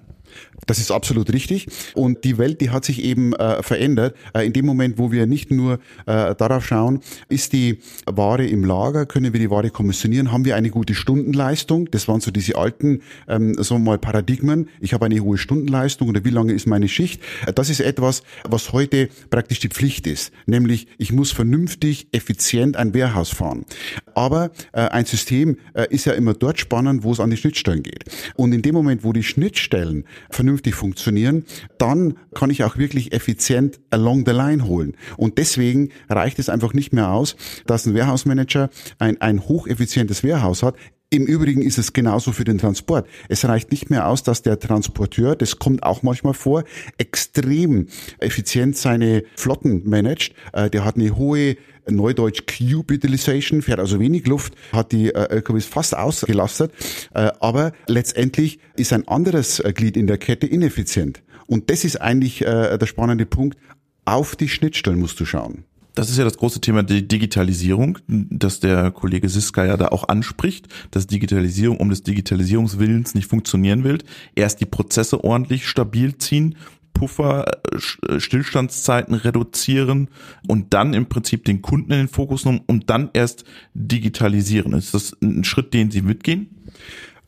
[0.67, 1.67] Das ist absolut richtig.
[1.95, 4.15] Und die Welt, die hat sich eben äh, verändert.
[4.33, 8.63] Äh, in dem Moment, wo wir nicht nur äh, darauf schauen, ist die Ware im
[8.63, 11.89] Lager, können wir die Ware kommissionieren, haben wir eine gute Stundenleistung.
[11.91, 14.69] Das waren so diese alten, ähm, wir mal, Paradigmen.
[14.79, 17.21] Ich habe eine hohe Stundenleistung oder wie lange ist meine Schicht.
[17.45, 20.31] Äh, das ist etwas, was heute praktisch die Pflicht ist.
[20.45, 23.65] Nämlich, ich muss vernünftig, effizient ein Warehouse fahren.
[24.13, 27.83] Aber äh, ein System äh, ist ja immer dort spannend, wo es an die Schnittstellen
[27.83, 28.05] geht.
[28.35, 31.45] Und in dem Moment, wo die Schnittstellen vernünftig funktionieren,
[31.77, 34.95] dann kann ich auch wirklich effizient along the line holen.
[35.17, 40.23] Und deswegen reicht es einfach nicht mehr aus, dass ein Warehouse Manager ein, ein hocheffizientes
[40.23, 40.75] Warehouse hat.
[41.13, 43.05] Im Übrigen ist es genauso für den Transport.
[43.27, 46.63] Es reicht nicht mehr aus, dass der Transporteur, das kommt auch manchmal vor,
[46.97, 47.87] extrem
[48.19, 50.33] effizient seine Flotten managt.
[50.53, 51.57] Äh, der hat eine hohe
[51.91, 56.71] Neudeutsch Cube Utilization, fährt also wenig Luft, hat die äh, LKWs fast ausgelastet,
[57.13, 61.21] äh, aber letztendlich ist ein anderes Glied in der Kette ineffizient.
[61.47, 63.57] Und das ist eigentlich der spannende Punkt.
[64.05, 68.59] Auf die Schnittstellen musst du schauen das ist ja das große Thema die Digitalisierung, dass
[68.59, 73.99] der Kollege Siska ja da auch anspricht, dass Digitalisierung um des Digitalisierungswillens nicht funktionieren will.
[74.35, 76.55] Erst die Prozesse ordentlich stabil ziehen,
[76.93, 80.09] Puffer, äh, Stillstandszeiten reduzieren
[80.47, 84.73] und dann im Prinzip den Kunden in den Fokus nehmen und dann erst digitalisieren.
[84.73, 86.49] Ist das ein Schritt, den Sie mitgehen?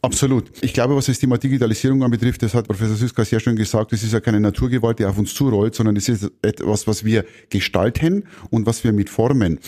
[0.03, 0.51] Absolut.
[0.59, 4.03] Ich glaube, was das Thema Digitalisierung anbetrifft, das hat Professor Süska sehr schön gesagt, es
[4.03, 8.25] ist ja keine Naturgewalt, die auf uns zurollt, sondern es ist etwas, was wir gestalten
[8.49, 9.59] und was wir mit formen.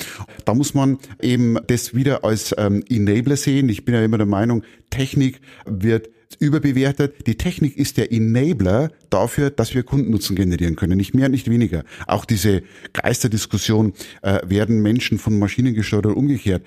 [0.44, 3.70] Da muss man eben das wieder als ähm, Enabler sehen.
[3.70, 7.28] Ich bin ja immer der Meinung, Technik wird überbewertet.
[7.28, 11.84] Die Technik ist der Enabler dafür, dass wir Kundennutzen generieren können, nicht mehr, nicht weniger.
[12.08, 16.64] Auch diese Geisterdiskussion, äh, werden Menschen von Maschinen gesteuert oder umgekehrt.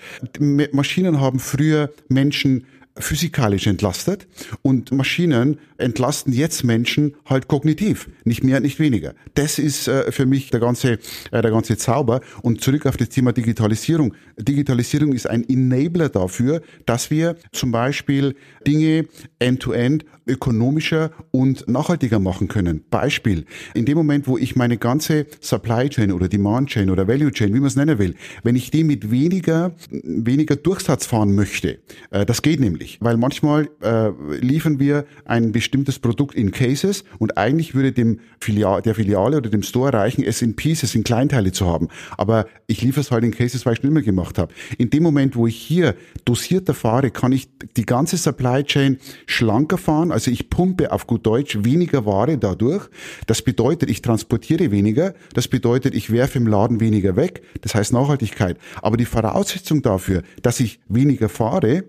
[0.73, 2.67] Maschinen haben früher Menschen
[3.01, 4.27] physikalisch entlastet
[4.63, 9.15] und Maschinen entlasten jetzt Menschen halt kognitiv, nicht mehr, nicht weniger.
[9.35, 10.99] Das ist äh, für mich der ganze,
[11.31, 12.21] äh, der ganze Zauber.
[12.43, 14.15] Und zurück auf das Thema Digitalisierung.
[14.37, 18.35] Digitalisierung ist ein Enabler dafür, dass wir zum Beispiel
[18.67, 19.07] Dinge
[19.39, 22.85] end-to-end -end ökonomischer und nachhaltiger machen können.
[22.91, 27.33] Beispiel, in dem Moment, wo ich meine ganze Supply Chain oder Demand Chain oder Value
[27.33, 31.79] Chain, wie man es nennen will, wenn ich die mit weniger, weniger Durchsatz fahren möchte,
[32.11, 37.37] äh, das geht nämlich, weil manchmal äh, liefern wir ein bestimmtes Produkt in Cases und
[37.37, 41.53] eigentlich würde dem Filial, der Filiale oder dem Store reichen, es in Pieces, in Kleinteile
[41.53, 41.88] zu haben.
[42.16, 44.53] Aber ich liefere es halt in Cases, weil ich schon immer gemacht habe.
[44.79, 49.79] In dem Moment, wo ich hier dosierter fahre, kann ich die ganze Supply Chain schlanker
[49.79, 52.88] fahren, also ich pumpe auf gut Deutsch weniger Ware dadurch.
[53.27, 55.14] Das bedeutet, ich transportiere weniger.
[55.35, 57.42] Das bedeutet, ich werfe im Laden weniger weg.
[57.61, 58.59] Das heißt Nachhaltigkeit.
[58.83, 61.85] Aber die Voraussetzung dafür, dass ich weniger fahre,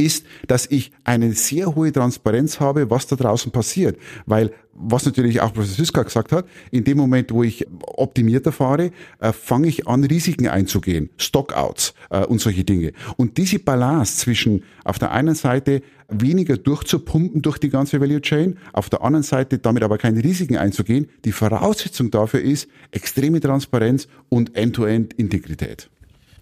[0.00, 3.98] ist, dass ich eine sehr hohe Transparenz habe, was da draußen passiert.
[4.26, 8.90] Weil, was natürlich auch Professor Siska gesagt hat, in dem Moment, wo ich optimierter fahre,
[9.20, 12.92] äh, fange ich an, Risiken einzugehen, Stockouts äh, und solche Dinge.
[13.16, 18.58] Und diese Balance zwischen auf der einen Seite weniger durchzupumpen durch die ganze Value Chain,
[18.72, 24.08] auf der anderen Seite damit aber keine Risiken einzugehen, die Voraussetzung dafür ist extreme Transparenz
[24.28, 25.90] und End-to-End-Integrität.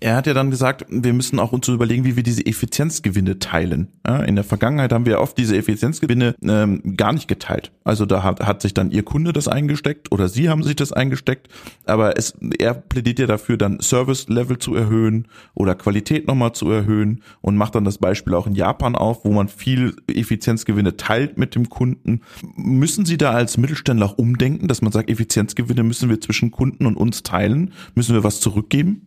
[0.01, 3.89] Er hat ja dann gesagt, wir müssen auch uns überlegen, wie wir diese Effizienzgewinne teilen.
[4.27, 7.73] In der Vergangenheit haben wir oft diese Effizienzgewinne ähm, gar nicht geteilt.
[7.85, 10.93] Also da hat, hat sich dann ihr Kunde das eingesteckt oder sie haben sich das
[10.93, 11.49] eingesteckt.
[11.85, 17.23] Aber es, er plädiert ja dafür, dann Service-Level zu erhöhen oder Qualität nochmal zu erhöhen
[17.41, 21.55] und macht dann das Beispiel auch in Japan auf, wo man viel Effizienzgewinne teilt mit
[21.55, 22.23] dem Kunden.
[22.57, 26.87] Müssen Sie da als Mittelständler auch umdenken, dass man sagt, Effizienzgewinne müssen wir zwischen Kunden
[26.87, 27.73] und uns teilen?
[27.95, 29.03] Müssen wir was zurückgeben?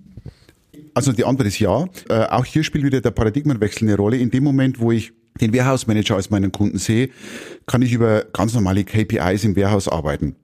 [0.93, 1.86] Also die Antwort ist ja.
[2.10, 4.17] Äh, auch hier spielt wieder der Paradigmenwechsel eine Rolle.
[4.17, 7.10] In dem Moment, wo ich den Warehouse Manager als meinen Kunden sehe,
[7.65, 10.36] kann ich über ganz normale KPIs im Warehouse arbeiten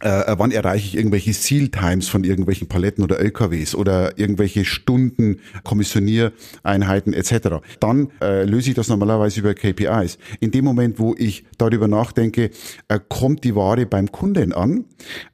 [0.00, 7.12] äh, wann erreiche ich irgendwelche Seal-Times von irgendwelchen Paletten oder LKWs oder irgendwelche Stunden, Kommissioniereinheiten
[7.12, 7.60] etc.
[7.80, 10.18] Dann äh, löse ich das normalerweise über KPIs.
[10.40, 12.50] In dem Moment, wo ich darüber nachdenke,
[12.88, 14.84] äh, kommt die Ware beim Kunden an,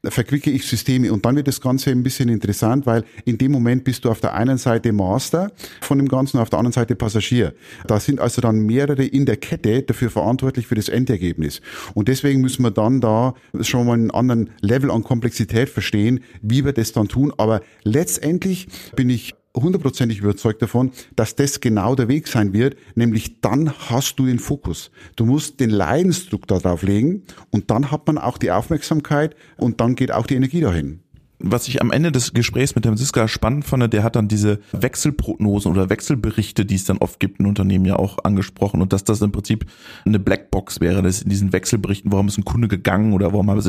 [0.05, 3.85] verquicke ich Systeme und dann wird das Ganze ein bisschen interessant, weil in dem Moment
[3.85, 7.55] bist du auf der einen Seite Master von dem Ganzen, auf der anderen Seite Passagier.
[7.87, 11.61] Da sind also dann mehrere in der Kette dafür verantwortlich für das Endergebnis.
[11.95, 16.65] Und deswegen müssen wir dann da schon mal einen anderen Level an Komplexität verstehen, wie
[16.65, 17.33] wir das dann tun.
[17.37, 23.41] Aber letztendlich bin ich hundertprozentig überzeugt davon, dass das genau der Weg sein wird, nämlich
[23.41, 24.91] dann hast du den Fokus.
[25.17, 29.95] Du musst den Leidensdruck darauf legen und dann hat man auch die Aufmerksamkeit und dann
[29.95, 31.04] geht auch die Energie dahin
[31.39, 34.61] was ich am Ende des Gesprächs mit dem Siska spannend fand, der hat dann diese
[34.73, 39.05] Wechselprognosen oder Wechselberichte, die es dann oft gibt in Unternehmen ja auch angesprochen und dass
[39.05, 39.67] das im Prinzip
[40.05, 43.65] eine Blackbox wäre, dass in diesen Wechselberichten, warum ist ein Kunde gegangen oder warum hat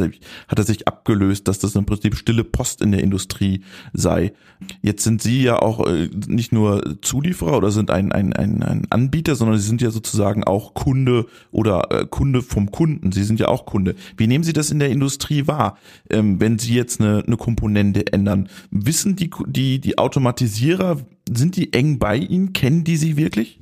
[0.57, 3.61] er sich abgelöst, dass das im Prinzip stille Post in der Industrie
[3.93, 4.33] sei.
[4.81, 8.87] Jetzt sind Sie ja auch äh, nicht nur Zulieferer oder sind ein, ein, ein, ein
[8.89, 13.11] Anbieter, sondern Sie sind ja sozusagen auch Kunde oder äh, Kunde vom Kunden.
[13.11, 13.95] Sie sind ja auch Kunde.
[14.17, 15.77] Wie nehmen Sie das in der Industrie wahr,
[16.09, 18.49] ähm, wenn Sie jetzt eine, eine Komponente ändern.
[18.69, 20.99] Wissen die, die, die Automatisierer,
[21.29, 22.51] sind die eng bei Ihnen?
[22.51, 23.61] Kennen die Sie wirklich?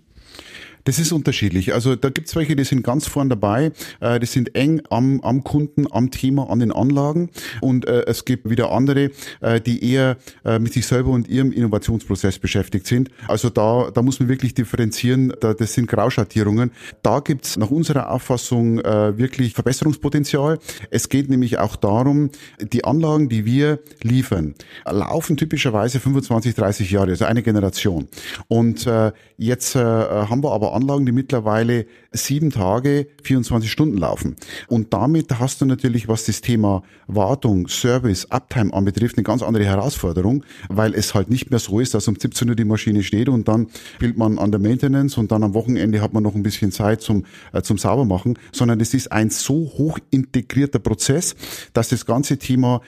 [0.85, 1.73] Das ist unterschiedlich.
[1.73, 3.71] Also da gibt's welche, die sind ganz vorn dabei,
[4.01, 7.29] äh, die sind eng am, am Kunden, am Thema, an den Anlagen.
[7.61, 9.11] Und äh, es gibt wieder andere,
[9.41, 13.09] äh, die eher äh, mit sich selber und ihrem Innovationsprozess beschäftigt sind.
[13.27, 16.71] Also da, da muss man wirklich differenzieren, da, das sind Grauschattierungen.
[17.01, 20.59] Da gibt's nach unserer Auffassung äh, wirklich Verbesserungspotenzial.
[20.89, 22.29] Es geht nämlich auch darum,
[22.59, 24.55] die Anlagen, die wir liefern,
[24.85, 28.09] laufen typischerweise 25, 30 Jahre, also eine Generation.
[28.49, 34.35] Und äh, jetzt äh, haben wir aber Anlagen, die mittlerweile sieben Tage, 24 Stunden laufen.
[34.67, 39.65] Und damit hast du natürlich, was das Thema Wartung, Service, Uptime anbetrifft, eine ganz andere
[39.65, 43.29] Herausforderung, weil es halt nicht mehr so ist, dass um 17 Uhr die Maschine steht
[43.29, 46.43] und dann spielt man an der Maintenance und dann am Wochenende hat man noch ein
[46.43, 51.35] bisschen Zeit zum, äh, zum Saubermachen, sondern es ist ein so hoch integrierter Prozess,
[51.73, 52.81] dass das ganze Thema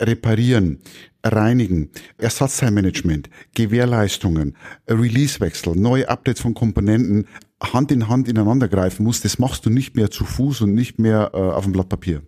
[0.00, 0.78] reparieren,
[1.22, 4.56] reinigen, Ersatzteilmanagement, Gewährleistungen,
[4.88, 7.26] Releasewechsel, neue Updates von Komponenten
[7.62, 10.98] Hand in Hand ineinander greifen muss, das machst du nicht mehr zu Fuß und nicht
[10.98, 12.22] mehr äh, auf dem Blatt Papier.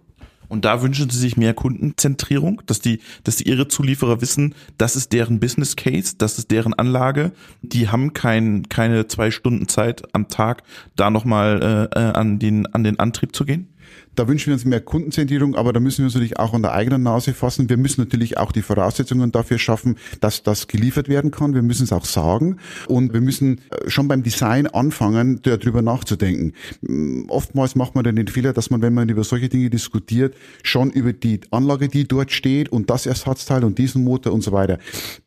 [0.49, 4.95] Und da wünschen Sie sich mehr Kundenzentrierung, dass die, dass die Ihre Zulieferer wissen, das
[4.95, 7.33] ist deren Business Case, das ist deren Anlage.
[7.63, 10.63] Die haben kein, keine zwei Stunden Zeit am Tag,
[10.95, 13.69] da nochmal äh, äh, an den, an den Antrieb zu gehen?
[14.15, 16.73] Da wünschen wir uns mehr Kundenzentrierung, aber da müssen wir uns natürlich auch an der
[16.73, 17.69] eigenen Nase fassen.
[17.69, 21.55] Wir müssen natürlich auch die Voraussetzungen dafür schaffen, dass das geliefert werden kann.
[21.55, 22.57] Wir müssen es auch sagen
[22.89, 26.53] und wir müssen äh, schon beim Design anfangen, darüber nachzudenken.
[26.81, 30.35] Mm, oftmals macht man dann den Fehler, dass man, wenn man über solche Dinge diskutiert,
[30.63, 34.53] schon über die Anlage, die dort steht und das Ersatzteil und diesen Motor und so
[34.53, 34.79] weiter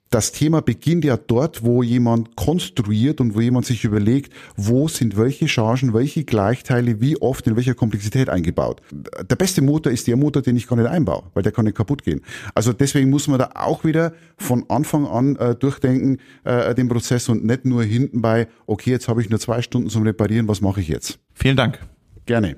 [0.10, 5.18] das Thema beginnt ja dort, wo jemand konstruiert und wo jemand sich überlegt, wo sind
[5.18, 8.82] welche Chargen, welche Gleichteile, wie oft, in welcher Komplexität eingebaut.
[8.92, 11.78] Der beste Motor ist der Motor, den ich gar nicht einbaue, weil der kann nicht
[11.78, 12.22] kaputt gehen.
[12.56, 17.30] Also deswegen muss man da auch wieder von Anfang an äh, durchdenken, äh, den Prozess
[17.30, 20.62] und nicht nur hinten bei, okay, jetzt habe ich nur zwei Stunden zum Reparieren, was
[20.62, 21.20] mache ich jetzt?
[21.34, 21.80] Vielen Dank.
[22.26, 22.58] Gerne.